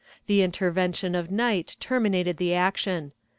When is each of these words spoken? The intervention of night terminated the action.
The 0.25 0.41
intervention 0.41 1.13
of 1.13 1.29
night 1.29 1.77
terminated 1.79 2.37
the 2.37 2.55
action. 2.55 3.11